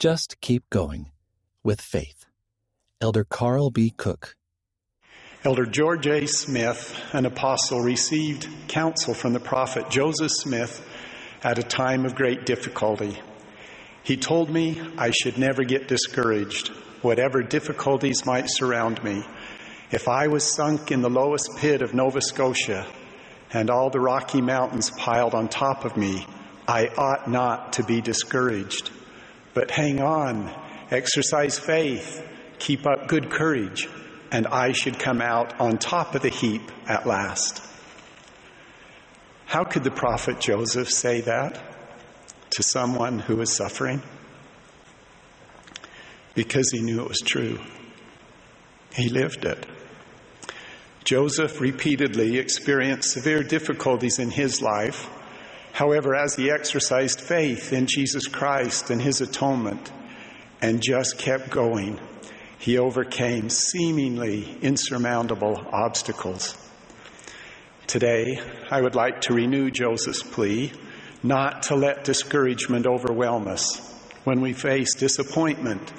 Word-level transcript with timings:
Just 0.00 0.40
keep 0.40 0.70
going 0.70 1.10
with 1.62 1.78
faith. 1.78 2.24
Elder 3.02 3.22
Carl 3.22 3.70
B. 3.70 3.92
Cook. 3.94 4.34
Elder 5.44 5.66
George 5.66 6.06
A. 6.06 6.26
Smith, 6.26 6.98
an 7.12 7.26
apostle, 7.26 7.80
received 7.80 8.48
counsel 8.66 9.12
from 9.12 9.34
the 9.34 9.40
prophet 9.40 9.90
Joseph 9.90 10.30
Smith 10.30 10.82
at 11.42 11.58
a 11.58 11.62
time 11.62 12.06
of 12.06 12.14
great 12.14 12.46
difficulty. 12.46 13.18
He 14.02 14.16
told 14.16 14.48
me 14.48 14.80
I 14.96 15.10
should 15.10 15.36
never 15.36 15.64
get 15.64 15.86
discouraged, 15.86 16.68
whatever 17.02 17.42
difficulties 17.42 18.24
might 18.24 18.46
surround 18.48 19.04
me. 19.04 19.22
If 19.90 20.08
I 20.08 20.28
was 20.28 20.44
sunk 20.44 20.90
in 20.90 21.02
the 21.02 21.10
lowest 21.10 21.58
pit 21.58 21.82
of 21.82 21.92
Nova 21.92 22.22
Scotia 22.22 22.86
and 23.52 23.68
all 23.68 23.90
the 23.90 24.00
Rocky 24.00 24.40
Mountains 24.40 24.88
piled 24.92 25.34
on 25.34 25.48
top 25.48 25.84
of 25.84 25.98
me, 25.98 26.26
I 26.66 26.86
ought 26.86 27.30
not 27.30 27.74
to 27.74 27.82
be 27.82 28.00
discouraged. 28.00 28.92
But 29.54 29.70
hang 29.70 30.00
on, 30.00 30.50
exercise 30.90 31.58
faith, 31.58 32.26
keep 32.58 32.86
up 32.86 33.08
good 33.08 33.30
courage, 33.30 33.88
and 34.30 34.46
I 34.46 34.72
should 34.72 34.98
come 34.98 35.20
out 35.20 35.58
on 35.60 35.78
top 35.78 36.14
of 36.14 36.22
the 36.22 36.28
heap 36.28 36.62
at 36.86 37.06
last. 37.06 37.62
How 39.46 39.64
could 39.64 39.82
the 39.82 39.90
prophet 39.90 40.38
Joseph 40.40 40.88
say 40.88 41.22
that 41.22 41.60
to 42.50 42.62
someone 42.62 43.18
who 43.18 43.36
was 43.36 43.52
suffering? 43.52 44.02
Because 46.34 46.70
he 46.70 46.80
knew 46.80 47.02
it 47.02 47.08
was 47.08 47.20
true. 47.20 47.58
He 48.94 49.08
lived 49.08 49.44
it. 49.44 49.66
Joseph 51.02 51.60
repeatedly 51.60 52.38
experienced 52.38 53.10
severe 53.10 53.42
difficulties 53.42 54.20
in 54.20 54.30
his 54.30 54.62
life. 54.62 55.08
However, 55.72 56.14
as 56.14 56.34
he 56.34 56.50
exercised 56.50 57.20
faith 57.20 57.72
in 57.72 57.86
Jesus 57.86 58.26
Christ 58.26 58.90
and 58.90 59.00
his 59.00 59.20
atonement 59.20 59.90
and 60.60 60.82
just 60.82 61.18
kept 61.18 61.50
going, 61.50 61.98
he 62.58 62.78
overcame 62.78 63.48
seemingly 63.48 64.58
insurmountable 64.60 65.66
obstacles. 65.72 66.56
Today, 67.86 68.40
I 68.70 68.80
would 68.80 68.94
like 68.94 69.22
to 69.22 69.34
renew 69.34 69.70
Joseph's 69.70 70.22
plea 70.22 70.72
not 71.22 71.64
to 71.64 71.74
let 71.74 72.04
discouragement 72.04 72.86
overwhelm 72.86 73.48
us 73.48 73.80
when 74.24 74.40
we 74.40 74.52
face 74.52 74.94
disappointment, 74.94 75.92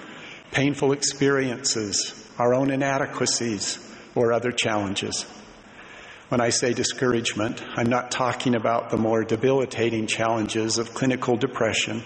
painful 0.52 0.92
experiences, 0.92 2.30
our 2.38 2.53
own 2.53 2.69
inadequacies, 2.69 3.80
or 4.16 4.31
other 4.31 4.52
challenges. 4.52 5.25
When 6.31 6.39
I 6.39 6.47
say 6.47 6.71
discouragement, 6.71 7.61
I'm 7.75 7.89
not 7.89 8.09
talking 8.09 8.55
about 8.55 8.89
the 8.89 8.95
more 8.95 9.25
debilitating 9.25 10.07
challenges 10.07 10.77
of 10.77 10.93
clinical 10.93 11.35
depression 11.35 12.03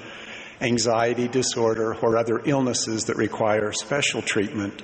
anxiety 0.61 1.27
disorder, 1.27 1.93
or 1.93 2.17
other 2.17 2.41
illnesses 2.43 3.05
that 3.05 3.17
require 3.17 3.71
special 3.71 4.23
treatment. 4.23 4.81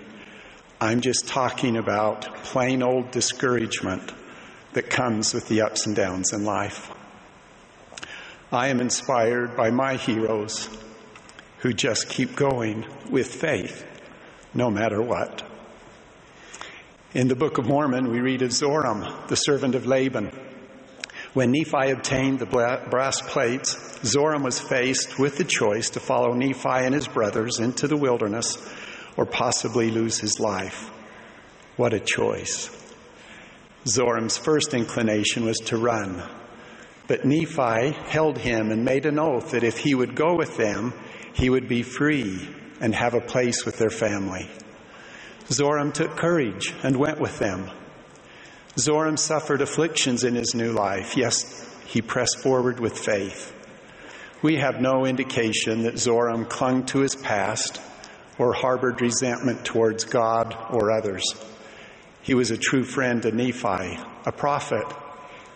I'm 0.80 1.02
just 1.02 1.28
talking 1.28 1.76
about 1.76 2.36
plain 2.44 2.84
old 2.84 3.10
discouragement 3.10 4.12
that 4.74 4.92
comes 4.92 5.34
with 5.34 5.48
the 5.48 5.62
ups 5.62 5.88
and 5.88 5.96
downs 5.96 6.34
in 6.34 6.46
life. 6.46 6.92
I 8.52 8.68
am 8.68 8.80
inspired 8.80 9.58
by 9.58 9.72
my 9.72 9.96
heroes 9.96 10.70
who 11.60 11.74
just 11.74 12.10
keep 12.10 12.36
going 12.36 12.86
with 13.10 13.34
faith 13.34 13.88
no 14.54 14.70
matter 14.70 15.02
what. 15.02 15.51
In 17.14 17.28
the 17.28 17.36
Book 17.36 17.58
of 17.58 17.66
Mormon, 17.66 18.10
we 18.10 18.22
read 18.22 18.42
of 18.42 18.52
Zoram, 18.52 19.28
the 19.28 19.36
servant 19.36 19.76
of 19.76 19.86
Laban. 19.86 20.32
When 21.34 21.52
Nephi 21.52 21.92
obtained 21.92 22.40
the 22.40 22.46
brass 22.46 23.22
plates, 23.22 23.76
Zoram 24.02 24.46
was 24.46 24.62
faced 24.62 25.20
with 25.20 25.38
the 25.38 25.44
choice 25.44 25.90
to 25.90 26.00
follow 26.00 26.34
Nephi 26.34 26.70
and 26.70 26.96
his 26.96 27.10
brothers 27.10 27.60
into 27.60 27.90
the 27.90 27.98
wilderness 27.98 28.58
or 29.18 29.26
possibly 29.26 29.92
lose 29.92 30.22
his 30.22 30.40
life. 30.40 30.90
What 31.76 31.94
a 31.94 32.00
choice. 32.00 32.70
Zoram's 33.86 34.38
first 34.38 34.74
inclination 34.74 35.44
was 35.44 35.58
to 35.66 35.76
run, 35.76 36.24
but 37.08 37.26
Nephi 37.26 37.92
held 38.08 38.38
him 38.38 38.72
and 38.72 38.86
made 38.86 39.06
an 39.06 39.20
oath 39.20 39.52
that 39.52 39.66
if 39.66 39.78
he 39.78 39.94
would 39.94 40.16
go 40.16 40.38
with 40.38 40.56
them, 40.56 40.94
he 41.34 41.50
would 41.50 41.68
be 41.68 41.84
free 41.84 42.48
and 42.80 42.96
have 42.96 43.16
a 43.16 43.22
place 43.22 43.66
with 43.66 43.78
their 43.78 43.90
family. 43.90 44.50
Zoram 45.52 45.94
took 45.94 46.16
courage 46.16 46.74
and 46.82 46.96
went 46.96 47.20
with 47.20 47.38
them. 47.38 47.70
Zoram 48.78 49.20
suffered 49.20 49.62
afflictions 49.62 50.24
in 50.24 50.34
his 50.34 50.56
new 50.56 50.72
life. 50.72 51.18
Yes, 51.18 51.68
he 51.86 52.02
pressed 52.02 52.40
forward 52.40 52.80
with 52.80 52.98
faith. 52.98 53.54
We 54.42 54.56
have 54.56 54.80
no 54.80 55.06
indication 55.06 55.84
that 55.84 55.96
Zoram 55.96 56.48
clung 56.48 56.86
to 56.88 57.00
his 57.00 57.16
past 57.16 57.82
or 58.38 58.54
harbored 58.54 59.02
resentment 59.02 59.66
towards 59.66 60.06
God 60.06 60.56
or 60.70 60.90
others. 60.90 61.24
He 62.22 62.34
was 62.34 62.50
a 62.50 62.58
true 62.58 62.86
friend 62.86 63.22
to 63.24 63.32
Nephi, 63.32 64.00
a 64.26 64.32
prophet, 64.32 64.86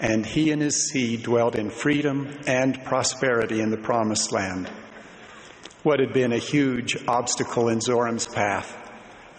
and 0.02 0.26
he 0.26 0.52
and 0.52 0.62
his 0.62 0.90
seed 0.90 1.24
dwelt 1.24 1.56
in 1.56 1.70
freedom 1.70 2.38
and 2.46 2.84
prosperity 2.84 3.62
in 3.62 3.72
the 3.72 3.78
promised 3.78 4.34
land. 4.34 4.70
What 5.84 6.02
had 6.02 6.12
been 6.12 6.34
a 6.34 6.38
huge 6.38 6.98
obstacle 7.08 7.70
in 7.70 7.80
Zoram's 7.80 8.28
path 8.28 8.85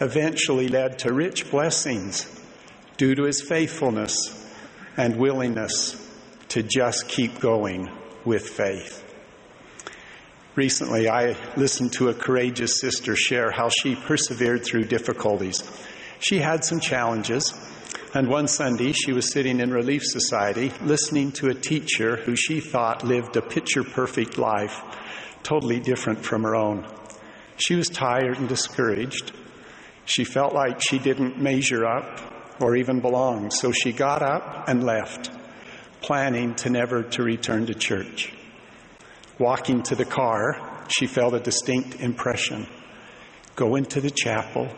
eventually 0.01 0.69
led 0.69 0.99
to 1.01 1.13
rich 1.13 1.51
blessings 1.51 2.41
due 2.97 3.15
to 3.15 3.25
his 3.25 3.43
faithfulness 3.43 4.45
and 4.97 5.17
willingness 5.17 6.03
to 6.49 6.63
just 6.63 7.09
keep 7.09 7.41
going 7.41 7.91
with 8.25 8.49
faith. 8.49 9.03
Recently, 10.55 11.09
I 11.09 11.37
listened 11.57 11.93
to 11.95 12.09
a 12.09 12.15
courageous 12.15 12.81
sister 12.81 13.15
share 13.15 13.51
how 13.51 13.69
she 13.69 13.95
persevered 13.95 14.65
through 14.65 14.85
difficulties. 14.85 15.63
She 16.19 16.39
had 16.39 16.65
some 16.65 16.81
challenges, 16.81 17.53
and 18.15 18.29
one 18.29 18.49
Sunday 18.49 18.93
she 18.93 19.13
was 19.13 19.31
sitting 19.31 19.61
in 19.61 19.71
Relief 19.71 20.03
Society 20.03 20.73
listening 20.83 21.33
to 21.33 21.49
a 21.49 21.55
teacher 21.55 22.17
who 22.17 22.35
she 22.35 22.61
thought 22.61 23.05
lived 23.05 23.37
a 23.37 23.43
picture 23.43 23.85
perfect 23.85 24.39
life, 24.39 24.81
totally 25.43 25.79
different 25.79 26.25
from 26.25 26.43
her 26.43 26.57
own. 26.57 26.87
She 27.59 27.75
was 27.75 27.91
tired 27.91 28.39
and 28.39 28.49
discouraged. 28.49 29.33
She 30.07 30.25
felt 30.25 30.55
like 30.55 30.81
she 30.81 30.99
didn't 30.99 31.39
measure 31.39 31.85
up 31.85 32.21
or 32.61 32.77
even 32.77 33.01
belong. 33.01 33.51
So 33.51 33.73
she 33.73 33.93
got 33.93 34.23
up 34.23 34.69
and 34.69 34.83
left, 34.83 35.31
planning 36.01 36.55
to 36.57 36.71
never 36.71 37.03
to 37.03 37.23
return 37.23 37.67
to 37.67 37.75
church. 37.75 38.33
Walking 39.39 39.83
to 39.83 39.95
the 39.95 40.05
car, 40.05 40.87
she 40.89 41.07
felt 41.07 41.35
a 41.35 41.41
distinct 41.41 42.01
impression. 42.01 42.67
Go 43.57 43.75
into 43.75 44.01
the 44.01 44.11
chapel 44.11 44.69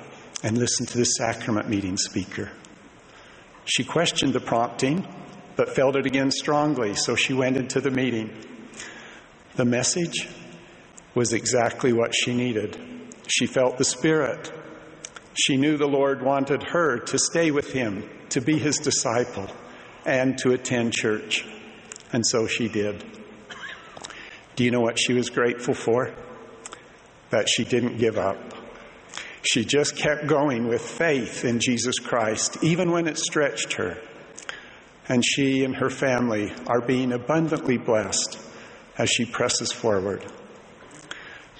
and 0.42 0.56
listen 0.56 0.86
to 0.86 0.98
the 0.98 1.04
sacrament 1.04 1.68
meeting 1.68 1.96
speaker. 1.96 2.50
She 3.66 3.84
questioned 3.84 4.32
the 4.32 4.40
prompting, 4.40 5.06
but 5.56 5.74
felt 5.74 5.96
it 5.96 6.06
again 6.06 6.30
strongly, 6.30 6.94
so 6.94 7.14
she 7.14 7.34
went 7.34 7.56
into 7.56 7.80
the 7.80 7.90
meeting. 7.90 8.30
The 9.56 9.64
message 9.66 10.28
was 11.14 11.32
exactly 11.32 11.92
what 11.92 12.14
she 12.14 12.34
needed. 12.34 12.78
She 13.26 13.46
felt 13.46 13.76
the 13.76 13.84
Spirit 13.84 14.50
she 15.38 15.56
knew 15.56 15.76
the 15.76 15.86
Lord 15.86 16.20
wanted 16.20 16.64
her 16.64 16.98
to 16.98 17.18
stay 17.18 17.52
with 17.52 17.72
him, 17.72 18.08
to 18.30 18.40
be 18.40 18.58
his 18.58 18.78
disciple, 18.78 19.48
and 20.04 20.36
to 20.38 20.50
attend 20.50 20.92
church. 20.92 21.46
And 22.12 22.26
so 22.26 22.48
she 22.48 22.68
did. 22.68 23.04
Do 24.56 24.64
you 24.64 24.72
know 24.72 24.80
what 24.80 24.98
she 24.98 25.12
was 25.12 25.30
grateful 25.30 25.74
for? 25.74 26.12
That 27.30 27.48
she 27.48 27.64
didn't 27.64 27.98
give 27.98 28.18
up. 28.18 28.36
She 29.42 29.64
just 29.64 29.96
kept 29.96 30.26
going 30.26 30.66
with 30.66 30.82
faith 30.82 31.44
in 31.44 31.60
Jesus 31.60 32.00
Christ, 32.00 32.58
even 32.64 32.90
when 32.90 33.06
it 33.06 33.16
stretched 33.16 33.74
her. 33.74 33.98
And 35.08 35.24
she 35.24 35.62
and 35.62 35.76
her 35.76 35.90
family 35.90 36.52
are 36.66 36.80
being 36.80 37.12
abundantly 37.12 37.78
blessed 37.78 38.40
as 38.98 39.08
she 39.08 39.24
presses 39.24 39.70
forward. 39.70 40.26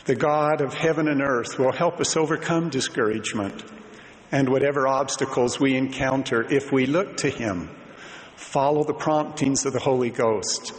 The 0.09 0.17
God 0.17 0.63
of 0.63 0.73
heaven 0.73 1.07
and 1.07 1.21
earth 1.21 1.59
will 1.59 1.71
help 1.71 2.01
us 2.01 2.17
overcome 2.17 2.71
discouragement 2.71 3.63
and 4.33 4.49
whatever 4.49 4.89
obstacles 4.89 5.61
we 5.61 5.77
encounter 5.77 6.51
if 6.51 6.73
we 6.73 6.87
look 6.87 7.19
to 7.19 7.29
Him, 7.29 7.69
follow 8.35 8.85
the 8.85 8.95
promptings 8.95 9.67
of 9.67 9.75
the 9.75 9.79
Holy 9.79 10.09
Ghost, 10.09 10.73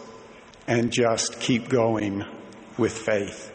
and 0.66 0.92
just 0.92 1.40
keep 1.40 1.70
going 1.70 2.26
with 2.80 2.98
faith. 2.98 3.54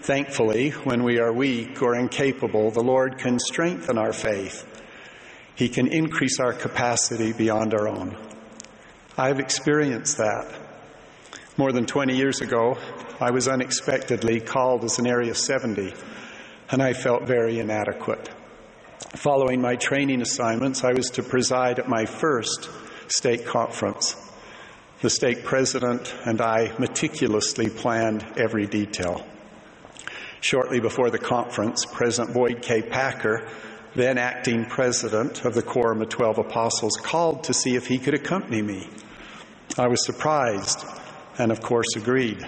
Thankfully, 0.00 0.70
when 0.70 1.04
we 1.04 1.18
are 1.18 1.30
weak 1.30 1.82
or 1.82 1.94
incapable, 1.94 2.70
the 2.70 2.82
Lord 2.82 3.18
can 3.18 3.38
strengthen 3.38 3.98
our 3.98 4.14
faith. 4.14 4.66
He 5.56 5.68
can 5.68 5.88
increase 5.88 6.40
our 6.40 6.54
capacity 6.54 7.34
beyond 7.34 7.74
our 7.74 7.86
own. 7.86 8.16
I've 9.18 9.40
experienced 9.40 10.16
that. 10.16 10.54
More 11.58 11.70
than 11.70 11.84
20 11.84 12.16
years 12.16 12.40
ago, 12.40 12.78
I 13.20 13.32
was 13.32 13.48
unexpectedly 13.48 14.40
called 14.40 14.84
as 14.84 15.00
an 15.00 15.06
Area 15.08 15.34
70, 15.34 15.92
and 16.70 16.80
I 16.80 16.92
felt 16.92 17.26
very 17.26 17.58
inadequate. 17.58 18.30
Following 19.16 19.60
my 19.60 19.74
training 19.74 20.22
assignments, 20.22 20.84
I 20.84 20.92
was 20.92 21.10
to 21.10 21.24
preside 21.24 21.80
at 21.80 21.88
my 21.88 22.06
first 22.06 22.70
stake 23.08 23.44
conference. 23.44 24.14
The 25.02 25.10
stake 25.10 25.42
president 25.42 26.14
and 26.24 26.40
I 26.40 26.72
meticulously 26.78 27.68
planned 27.68 28.24
every 28.36 28.66
detail. 28.66 29.26
Shortly 30.40 30.78
before 30.78 31.10
the 31.10 31.18
conference, 31.18 31.86
President 31.86 32.32
Boyd 32.32 32.62
K. 32.62 32.82
Packer, 32.82 33.48
then 33.96 34.16
acting 34.16 34.64
president 34.66 35.44
of 35.44 35.54
the 35.54 35.62
Quorum 35.62 36.02
of 36.02 36.08
Twelve 36.08 36.38
Apostles, 36.38 36.96
called 36.96 37.42
to 37.44 37.52
see 37.54 37.74
if 37.74 37.88
he 37.88 37.98
could 37.98 38.14
accompany 38.14 38.62
me. 38.62 38.88
I 39.76 39.88
was 39.88 40.06
surprised 40.06 40.84
and, 41.36 41.50
of 41.50 41.60
course, 41.60 41.96
agreed. 41.96 42.46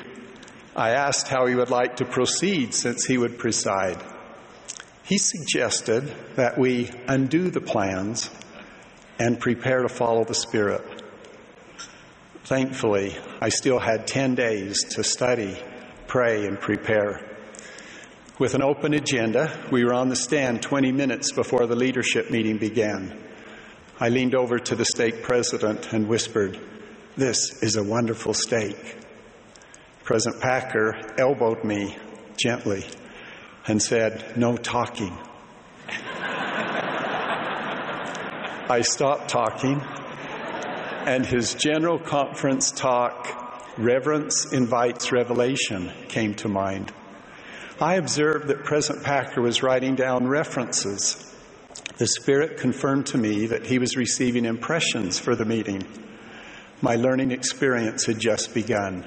I 0.80 0.92
asked 0.92 1.28
how 1.28 1.44
he 1.44 1.54
would 1.54 1.68
like 1.68 1.96
to 1.96 2.06
proceed 2.06 2.72
since 2.72 3.04
he 3.04 3.18
would 3.18 3.38
preside. 3.38 4.02
He 5.02 5.18
suggested 5.18 6.10
that 6.36 6.56
we 6.56 6.90
undo 7.06 7.50
the 7.50 7.60
plans 7.60 8.30
and 9.18 9.38
prepare 9.38 9.82
to 9.82 9.90
follow 9.90 10.24
the 10.24 10.34
Spirit. 10.34 11.02
Thankfully, 12.44 13.14
I 13.42 13.50
still 13.50 13.78
had 13.78 14.06
10 14.06 14.36
days 14.36 14.82
to 14.94 15.04
study, 15.04 15.62
pray, 16.06 16.46
and 16.46 16.58
prepare. 16.58 17.28
With 18.38 18.54
an 18.54 18.62
open 18.62 18.94
agenda, 18.94 19.54
we 19.70 19.84
were 19.84 19.92
on 19.92 20.08
the 20.08 20.16
stand 20.16 20.62
20 20.62 20.92
minutes 20.92 21.30
before 21.32 21.66
the 21.66 21.76
leadership 21.76 22.30
meeting 22.30 22.56
began. 22.56 23.22
I 24.00 24.08
leaned 24.08 24.34
over 24.34 24.58
to 24.58 24.74
the 24.74 24.86
stake 24.86 25.22
president 25.22 25.92
and 25.92 26.08
whispered, 26.08 26.58
This 27.18 27.62
is 27.62 27.76
a 27.76 27.84
wonderful 27.84 28.32
stake. 28.32 28.96
President 30.10 30.42
Packer 30.42 30.98
elbowed 31.18 31.62
me 31.62 31.96
gently 32.36 32.84
and 33.68 33.80
said, 33.80 34.36
No 34.36 34.56
talking. 34.56 35.16
I 38.68 38.80
stopped 38.82 39.30
talking, 39.30 39.80
and 41.06 41.24
his 41.24 41.54
general 41.54 42.00
conference 42.00 42.72
talk, 42.72 43.70
Reverence 43.78 44.52
Invites 44.52 45.12
Revelation, 45.12 45.92
came 46.08 46.34
to 46.34 46.48
mind. 46.48 46.92
I 47.80 47.94
observed 47.94 48.48
that 48.48 48.64
President 48.64 49.04
Packer 49.04 49.40
was 49.40 49.62
writing 49.62 49.94
down 49.94 50.26
references. 50.26 51.32
The 51.98 52.08
Spirit 52.08 52.56
confirmed 52.58 53.06
to 53.06 53.16
me 53.16 53.46
that 53.46 53.64
he 53.64 53.78
was 53.78 53.96
receiving 53.96 54.44
impressions 54.44 55.20
for 55.20 55.36
the 55.36 55.44
meeting. 55.44 55.84
My 56.82 56.96
learning 56.96 57.30
experience 57.30 58.06
had 58.06 58.18
just 58.18 58.52
begun. 58.54 59.06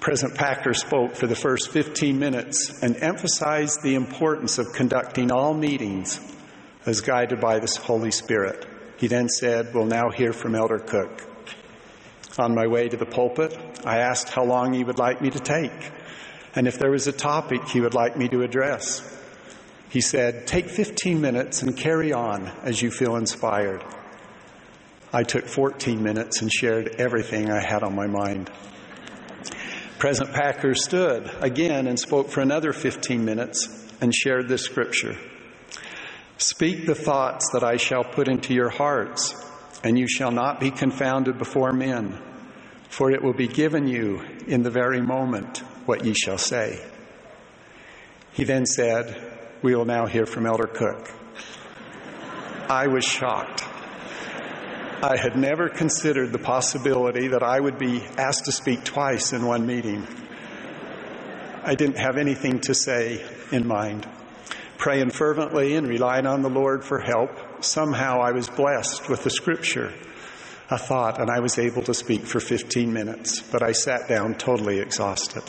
President 0.00 0.38
Packer 0.38 0.74
spoke 0.74 1.14
for 1.14 1.26
the 1.26 1.34
first 1.34 1.70
15 1.70 2.18
minutes 2.18 2.82
and 2.82 2.96
emphasized 2.96 3.82
the 3.82 3.94
importance 3.94 4.58
of 4.58 4.72
conducting 4.72 5.30
all 5.30 5.54
meetings 5.54 6.20
as 6.86 7.00
guided 7.00 7.40
by 7.40 7.58
the 7.58 7.80
Holy 7.84 8.10
Spirit. 8.10 8.66
He 8.96 9.08
then 9.08 9.28
said, 9.28 9.74
We'll 9.74 9.86
now 9.86 10.10
hear 10.10 10.32
from 10.32 10.54
Elder 10.54 10.78
Cook. 10.78 11.24
On 12.38 12.54
my 12.54 12.66
way 12.66 12.88
to 12.88 12.96
the 12.96 13.06
pulpit, 13.06 13.58
I 13.84 13.98
asked 13.98 14.28
how 14.30 14.44
long 14.44 14.72
he 14.72 14.84
would 14.84 14.98
like 14.98 15.20
me 15.20 15.30
to 15.30 15.40
take 15.40 15.92
and 16.54 16.66
if 16.66 16.78
there 16.78 16.90
was 16.90 17.06
a 17.06 17.12
topic 17.12 17.68
he 17.68 17.80
would 17.80 17.94
like 17.94 18.16
me 18.16 18.28
to 18.28 18.42
address. 18.42 19.16
He 19.90 20.00
said, 20.00 20.46
Take 20.46 20.68
15 20.68 21.20
minutes 21.20 21.62
and 21.62 21.76
carry 21.76 22.12
on 22.12 22.48
as 22.62 22.82
you 22.82 22.90
feel 22.90 23.16
inspired. 23.16 23.84
I 25.12 25.22
took 25.22 25.46
14 25.46 26.02
minutes 26.02 26.42
and 26.42 26.52
shared 26.52 26.96
everything 26.98 27.50
I 27.50 27.60
had 27.60 27.82
on 27.82 27.94
my 27.94 28.06
mind. 28.06 28.50
President 29.98 30.32
Packer 30.32 30.76
stood 30.76 31.28
again 31.40 31.88
and 31.88 31.98
spoke 31.98 32.28
for 32.28 32.40
another 32.40 32.72
15 32.72 33.24
minutes 33.24 33.68
and 34.00 34.14
shared 34.14 34.48
this 34.48 34.62
scripture 34.62 35.16
Speak 36.36 36.86
the 36.86 36.94
thoughts 36.94 37.50
that 37.52 37.64
I 37.64 37.78
shall 37.78 38.04
put 38.04 38.28
into 38.28 38.54
your 38.54 38.68
hearts, 38.68 39.34
and 39.82 39.98
you 39.98 40.06
shall 40.06 40.30
not 40.30 40.60
be 40.60 40.70
confounded 40.70 41.36
before 41.36 41.72
men, 41.72 42.16
for 42.88 43.10
it 43.10 43.24
will 43.24 43.32
be 43.32 43.48
given 43.48 43.88
you 43.88 44.22
in 44.46 44.62
the 44.62 44.70
very 44.70 45.02
moment 45.02 45.58
what 45.84 46.04
ye 46.04 46.14
shall 46.14 46.38
say. 46.38 46.80
He 48.34 48.44
then 48.44 48.66
said, 48.66 49.20
We 49.62 49.74
will 49.74 49.84
now 49.84 50.06
hear 50.06 50.26
from 50.26 50.46
Elder 50.46 50.68
Cook. 50.68 51.10
I 52.68 52.86
was 52.86 53.04
shocked. 53.04 53.57
I 55.00 55.16
had 55.16 55.36
never 55.36 55.68
considered 55.68 56.32
the 56.32 56.40
possibility 56.40 57.28
that 57.28 57.42
I 57.44 57.60
would 57.60 57.78
be 57.78 58.02
asked 58.16 58.46
to 58.46 58.52
speak 58.52 58.82
twice 58.82 59.32
in 59.32 59.46
one 59.46 59.64
meeting. 59.64 60.04
I 61.62 61.76
didn't 61.76 61.98
have 61.98 62.16
anything 62.16 62.58
to 62.62 62.74
say 62.74 63.24
in 63.52 63.68
mind. 63.68 64.08
Praying 64.76 65.10
fervently 65.10 65.76
and 65.76 65.86
relying 65.86 66.26
on 66.26 66.42
the 66.42 66.50
Lord 66.50 66.84
for 66.84 66.98
help, 66.98 67.30
somehow 67.64 68.20
I 68.20 68.32
was 68.32 68.48
blessed 68.48 69.08
with 69.08 69.22
the 69.22 69.30
scripture, 69.30 69.92
a 70.68 70.78
thought, 70.78 71.20
and 71.20 71.30
I 71.30 71.38
was 71.38 71.60
able 71.60 71.82
to 71.82 71.94
speak 71.94 72.26
for 72.26 72.40
15 72.40 72.92
minutes, 72.92 73.40
but 73.40 73.62
I 73.62 73.70
sat 73.70 74.08
down 74.08 74.34
totally 74.34 74.80
exhausted. 74.80 75.44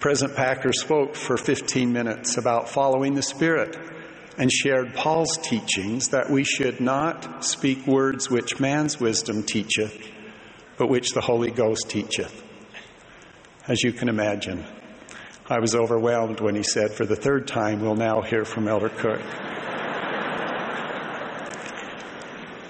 President 0.00 0.34
Packer 0.34 0.72
spoke 0.72 1.14
for 1.14 1.36
15 1.36 1.92
minutes 1.92 2.38
about 2.38 2.70
following 2.70 3.14
the 3.14 3.22
Spirit 3.22 3.76
and 4.38 4.50
shared 4.50 4.94
Paul's 4.94 5.36
teachings 5.38 6.08
that 6.08 6.30
we 6.30 6.44
should 6.44 6.80
not 6.80 7.44
speak 7.44 7.86
words 7.86 8.30
which 8.30 8.58
man's 8.58 8.98
wisdom 8.98 9.42
teacheth, 9.42 9.96
but 10.78 10.88
which 10.88 11.10
the 11.10 11.20
Holy 11.20 11.50
Ghost 11.50 11.90
teacheth. 11.90 12.42
As 13.68 13.82
you 13.82 13.92
can 13.92 14.08
imagine, 14.08 14.64
I 15.48 15.60
was 15.60 15.74
overwhelmed 15.74 16.40
when 16.40 16.54
he 16.54 16.62
said, 16.62 16.92
For 16.92 17.04
the 17.04 17.16
third 17.16 17.46
time, 17.46 17.80
we'll 17.80 17.94
now 17.94 18.22
hear 18.22 18.44
from 18.44 18.68
Elder 18.68 18.88
Cook. 18.88 19.20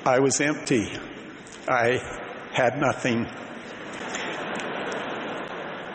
I 0.04 0.18
was 0.20 0.40
empty. 0.40 0.90
I 1.68 2.00
had 2.52 2.78
nothing. 2.78 3.26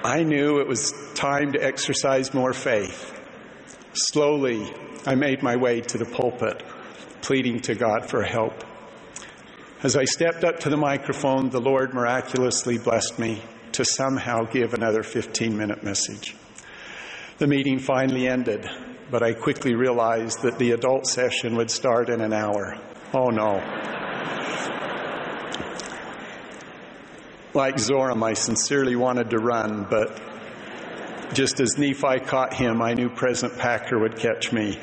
I 0.04 0.24
knew 0.24 0.60
it 0.60 0.68
was 0.68 0.94
time 1.14 1.52
to 1.52 1.62
exercise 1.62 2.34
more 2.34 2.54
faith. 2.54 3.14
Slowly, 3.94 4.74
I 5.08 5.16
made 5.16 5.42
my 5.42 5.56
way 5.56 5.80
to 5.80 5.98
the 5.98 6.04
pulpit, 6.04 6.62
pleading 7.22 7.62
to 7.62 7.76
God 7.76 8.10
for 8.10 8.24
help. 8.24 8.66
As 9.82 9.96
I 9.96 10.04
stepped 10.04 10.44
up 10.44 10.60
to 10.60 10.70
the 10.70 10.76
microphone, 10.76 11.50
the 11.50 11.62
Lord 11.62 11.94
miraculously 11.94 12.78
blessed 12.78 13.18
me 13.18 13.42
to 13.72 13.86
somehow 13.86 14.44
give 14.44 14.74
another 14.74 15.04
15 15.04 15.58
minute 15.58 15.82
message. 15.82 16.36
The 17.38 17.48
meeting 17.48 17.80
finally 17.80 18.28
ended, 18.28 18.68
but 19.10 19.24
I 19.24 19.32
quickly 19.32 19.76
realized 19.76 20.42
that 20.42 20.60
the 20.60 20.72
adult 20.72 21.08
session 21.08 21.56
would 21.56 21.72
start 21.72 22.10
in 22.10 22.20
an 22.20 22.34
hour. 22.34 22.78
Oh 23.14 23.30
no. 23.30 23.64
Like 27.54 27.78
Zoram, 27.78 28.24
I 28.24 28.34
sincerely 28.34 28.98
wanted 28.98 29.30
to 29.30 29.38
run, 29.38 29.88
but 29.90 30.20
just 31.34 31.60
as 31.60 31.78
Nephi 31.78 32.20
caught 32.20 32.54
him, 32.54 32.82
I 32.82 32.94
knew 32.94 33.10
President 33.10 33.60
Packer 33.60 34.00
would 34.00 34.18
catch 34.18 34.52
me. 34.52 34.80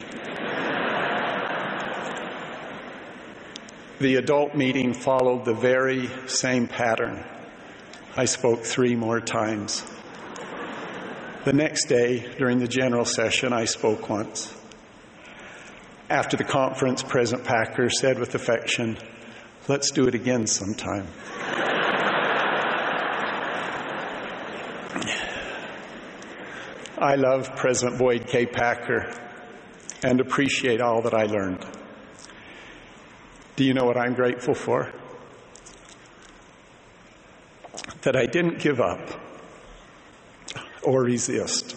The 4.00 4.16
adult 4.16 4.54
meeting 4.54 4.92
followed 4.92 5.44
the 5.44 5.54
very 5.54 6.10
same 6.26 6.66
pattern. 6.66 7.24
I 8.16 8.26
spoke 8.26 8.64
three 8.64 8.94
more 8.96 9.20
times. 9.20 9.84
The 11.44 11.52
next 11.52 11.86
day, 11.86 12.26
during 12.38 12.58
the 12.58 12.68
general 12.68 13.04
session, 13.04 13.52
I 13.52 13.64
spoke 13.64 14.08
once. 14.08 14.54
After 16.10 16.36
the 16.36 16.44
conference, 16.44 17.02
President 17.02 17.46
Packer 17.46 17.88
said 17.88 18.18
with 18.18 18.34
affection, 18.34 18.98
Let's 19.66 19.90
do 19.90 20.06
it 20.06 20.14
again 20.14 20.46
sometime. 20.46 21.06
I 26.98 27.16
love 27.16 27.56
President 27.56 27.98
Boyd 27.98 28.28
K. 28.28 28.46
Packer 28.46 29.12
and 30.04 30.20
appreciate 30.20 30.80
all 30.80 31.02
that 31.02 31.12
I 31.12 31.24
learned. 31.24 31.66
Do 33.56 33.64
you 33.64 33.74
know 33.74 33.84
what 33.84 33.96
I'm 33.96 34.14
grateful 34.14 34.54
for? 34.54 34.92
That 38.02 38.14
I 38.14 38.26
didn't 38.26 38.60
give 38.60 38.80
up 38.80 39.10
or 40.84 41.02
resist. 41.02 41.76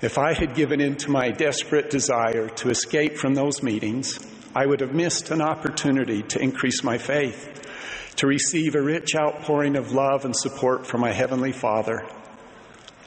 If 0.00 0.16
I 0.16 0.32
had 0.32 0.54
given 0.54 0.80
in 0.80 0.96
to 0.96 1.10
my 1.10 1.30
desperate 1.30 1.90
desire 1.90 2.48
to 2.48 2.70
escape 2.70 3.18
from 3.18 3.34
those 3.34 3.62
meetings, 3.62 4.18
I 4.54 4.64
would 4.64 4.80
have 4.80 4.94
missed 4.94 5.30
an 5.30 5.42
opportunity 5.42 6.22
to 6.22 6.40
increase 6.40 6.82
my 6.82 6.96
faith, 6.96 7.68
to 8.16 8.26
receive 8.26 8.76
a 8.76 8.82
rich 8.82 9.14
outpouring 9.14 9.76
of 9.76 9.92
love 9.92 10.24
and 10.24 10.34
support 10.34 10.86
from 10.86 11.02
my 11.02 11.12
Heavenly 11.12 11.52
Father 11.52 12.06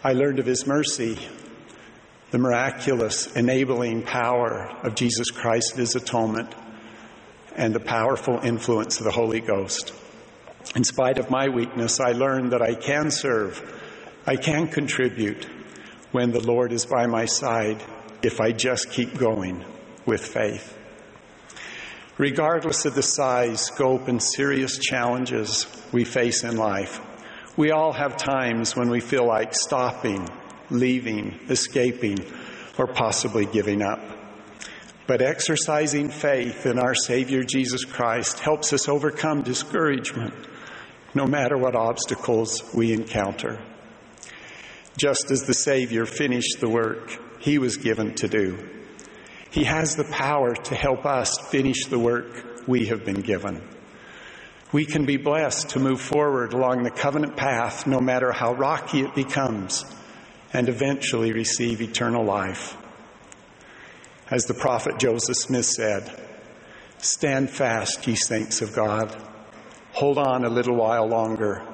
I 0.05 0.13
learned 0.13 0.38
of 0.38 0.45
His 0.45 0.67
mercy, 0.67 1.17
the 2.29 2.38
miraculous 2.38 3.35
enabling 3.35 4.03
power 4.03 4.69
of 4.83 4.93
Jesus 4.93 5.31
Christ, 5.31 5.71
and 5.71 5.79
His 5.79 5.95
atonement, 5.95 6.53
and 7.55 7.74
the 7.74 7.79
powerful 7.79 8.39
influence 8.43 9.00
of 9.00 9.05
the 9.05 9.12
Holy 9.12 9.39
Ghost. 9.39 9.95
In 10.75 10.83
spite 10.83 11.17
of 11.17 11.31
my 11.31 11.50
weakness, 11.50 12.00
I 12.00 12.12
learned 12.12 12.51
that 12.51 12.62
I 12.62 12.75
can 12.75 13.09
serve, 13.09 13.59
I 14.27 14.35
can 14.35 14.67
contribute 14.67 15.47
when 16.12 16.31
the 16.31 16.39
Lord 16.39 16.71
is 16.71 16.85
by 16.85 17.07
my 17.07 17.25
side 17.25 17.83
if 18.21 18.39
I 18.39 18.51
just 18.51 18.91
keep 18.91 19.17
going 19.17 19.65
with 20.05 20.24
faith. 20.24 20.77
Regardless 22.19 22.85
of 22.85 22.93
the 22.93 23.01
size, 23.01 23.59
scope, 23.59 24.07
and 24.07 24.21
serious 24.21 24.77
challenges 24.77 25.65
we 25.91 26.03
face 26.03 26.43
in 26.43 26.57
life, 26.57 27.01
we 27.57 27.71
all 27.71 27.93
have 27.93 28.17
times 28.17 28.75
when 28.75 28.89
we 28.89 29.00
feel 29.00 29.25
like 29.25 29.53
stopping 29.53 30.27
leaving, 30.69 31.39
escaping, 31.50 32.19
or 32.77 32.88
possibly 32.88 33.45
giving 33.45 33.81
up. 33.81 34.00
But 35.07 35.21
exercising 35.21 36.09
faith 36.09 36.65
in 36.65 36.79
our 36.79 36.95
Savior 36.95 37.43
Jesus 37.43 37.85
Christ 37.85 38.39
helps 38.39 38.74
us 38.74 38.89
overcome 38.89 39.43
discouragement, 39.43 40.33
no 41.13 41.25
matter 41.25 41.57
what 41.57 41.75
obstacles 41.75 42.63
we 42.74 42.91
encounter. 42.91 43.62
Just 44.97 45.29
as 45.29 45.43
the 45.43 45.53
Savior 45.53 46.05
finished 46.05 46.59
the 46.59 46.69
work 46.69 47.12
he 47.39 47.59
was 47.59 47.77
given 47.77 48.15
to 48.15 48.27
do, 48.27 48.57
he 49.51 49.63
has 49.63 49.95
the 49.95 50.05
power 50.05 50.55
to 50.55 50.75
help 50.75 51.05
us 51.05 51.38
finish 51.50 51.85
the 51.85 52.00
work 52.00 52.67
we 52.67 52.88
have 52.88 53.05
been 53.05 53.21
given. 53.21 53.62
We 54.75 54.84
can 54.84 55.05
be 55.05 55.15
blessed 55.15 55.70
to 55.70 55.79
move 55.79 56.01
forward 56.01 56.51
along 56.51 56.84
the 56.84 56.91
covenant 56.91 57.38
path, 57.38 57.88
no 57.88 58.01
matter 58.01 58.34
how 58.34 58.53
rocky 58.55 59.00
it 59.00 59.15
becomes, 59.15 59.86
and 60.51 60.67
eventually 60.67 61.32
receive 61.32 61.82
eternal 61.82 62.25
life. 62.25 62.75
As 64.29 64.48
the 64.48 64.53
prophet 64.53 65.00
Joseph 65.00 65.38
Smith 65.38 65.65
said, 65.65 66.22
Stand 66.98 67.51
fast, 67.51 68.05
ye 68.05 68.15
saints 68.15 68.62
of 68.62 68.75
God. 68.75 69.15
Hold 69.94 70.17
on 70.17 70.44
a 70.44 70.50
little 70.50 70.75
while 70.75 71.08
longer, 71.08 71.65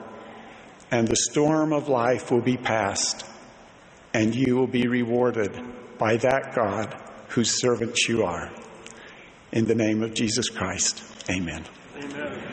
and 0.91 1.07
the 1.07 1.15
storm 1.15 1.73
of 1.73 1.89
life 1.89 2.29
will 2.29 2.43
be 2.43 2.55
past, 2.55 3.25
and 4.13 4.35
you 4.35 4.55
will 4.55 4.67
be 4.67 4.87
rewarded 4.87 5.59
by 5.97 6.17
that 6.17 6.53
God 6.53 6.95
whose 7.29 7.59
servants 7.59 8.07
you 8.07 8.21
are. 8.25 8.51
In 9.51 9.65
the 9.65 9.73
name 9.73 10.03
of 10.03 10.13
Jesus 10.13 10.49
Christ, 10.49 11.03
amen. 11.31 11.65
Amen. 11.97 12.50